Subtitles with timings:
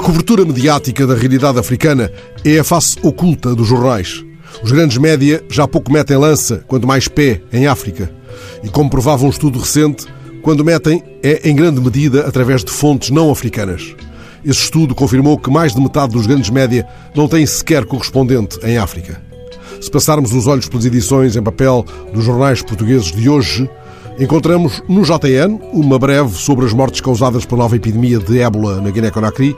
[0.00, 2.10] cobertura mediática da realidade africana
[2.44, 4.24] é a face oculta dos jornais.
[4.62, 8.10] Os grandes média já pouco metem lança, quanto mais pé, em África.
[8.62, 10.06] E como provava um estudo recente,
[10.42, 13.94] quando metem é em grande medida através de fontes não africanas.
[14.44, 18.78] Esse estudo confirmou que mais de metade dos grandes média não tem sequer correspondente em
[18.78, 19.20] África.
[19.80, 23.68] Se passarmos os olhos pelas edições em papel dos jornais portugueses de hoje,
[24.18, 28.90] encontramos no JN uma breve sobre as mortes causadas pela nova epidemia de ébola na
[28.90, 29.56] Guiné-Conakry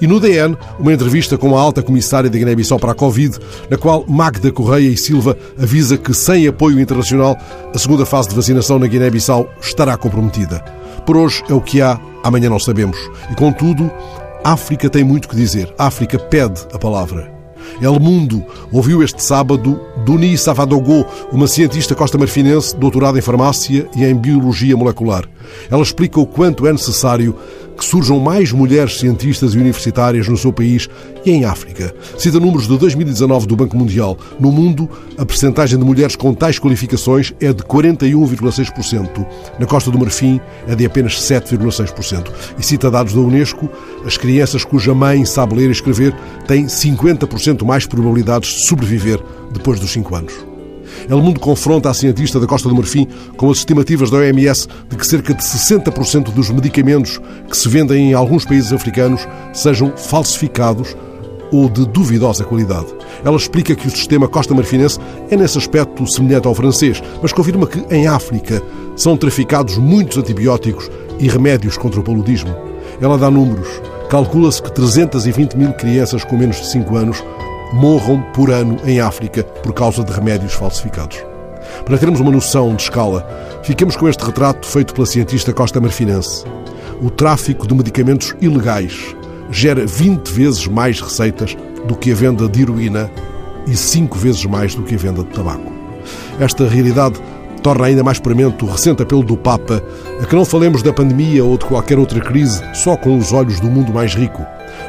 [0.00, 3.38] e no DN uma entrevista com a alta comissária da Guiné-Bissau para a Covid,
[3.70, 7.36] na qual Magda Correia e Silva avisa que sem apoio internacional
[7.74, 10.64] a segunda fase de vacinação na Guiné-Bissau estará comprometida.
[11.04, 12.98] Por hoje é o que há, amanhã não sabemos.
[13.30, 13.90] E contudo,
[14.42, 15.72] África tem muito que dizer.
[15.78, 17.36] África pede a palavra.
[17.80, 24.14] El Mundo ouviu este sábado Duni Savadogo, uma cientista costa-marfinense doutorada em farmácia e em
[24.14, 25.28] biologia molecular.
[25.70, 27.36] Ela explica o quanto é necessário
[27.76, 30.88] que surjam mais mulheres cientistas e universitárias no seu país
[31.24, 31.94] e em África.
[32.16, 34.16] Cita números de 2019 do Banco Mundial.
[34.40, 34.88] No mundo,
[35.18, 39.26] a percentagem de mulheres com tais qualificações é de 41,6%.
[39.58, 42.30] Na Costa do Marfim é de apenas 7,6%.
[42.58, 43.68] E cita dados da Unesco,
[44.04, 46.14] as crianças cuja mãe sabe ler e escrever
[46.46, 49.20] têm 50% mais probabilidades de sobreviver
[49.52, 50.45] depois dos 5 anos.
[51.08, 54.96] El Mundo confronta a cientista da Costa do Marfim com as estimativas da OMS de
[54.96, 60.96] que cerca de 60% dos medicamentos que se vendem em alguns países africanos sejam falsificados
[61.52, 62.86] ou de duvidosa qualidade.
[63.24, 64.98] Ela explica que o sistema costa-marfinense
[65.30, 68.62] é nesse aspecto semelhante ao francês, mas confirma que em África
[68.96, 72.54] são traficados muitos antibióticos e remédios contra o paludismo.
[73.00, 73.68] Ela dá números.
[74.08, 77.24] Calcula-se que 320 mil crianças com menos de 5 anos
[77.72, 81.18] morram por ano em África por causa de remédios falsificados.
[81.84, 83.26] Para termos uma noção de escala,
[83.62, 86.44] fiquemos com este retrato feito pela cientista Costa Marfinense.
[87.02, 89.14] O tráfico de medicamentos ilegais
[89.50, 91.56] gera 20 vezes mais receitas
[91.86, 93.10] do que a venda de heroína
[93.66, 95.72] e 5 vezes mais do que a venda de tabaco.
[96.40, 97.20] Esta realidade
[97.62, 99.82] torna ainda mais premente o recente apelo do Papa
[100.22, 103.58] a que não falemos da pandemia ou de qualquer outra crise só com os olhos
[103.60, 104.42] do mundo mais rico.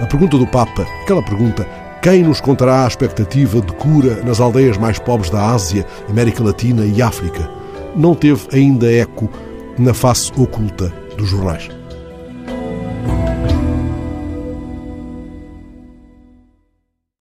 [0.00, 1.66] A pergunta do Papa, aquela pergunta
[2.04, 6.84] quem nos contará a expectativa de cura nas aldeias mais pobres da Ásia, América Latina
[6.84, 7.50] e África?
[7.96, 9.26] Não teve ainda eco
[9.78, 11.70] na face oculta dos jornais.